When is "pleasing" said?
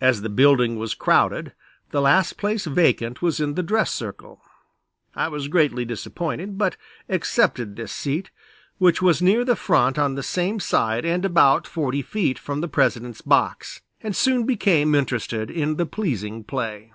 15.86-16.42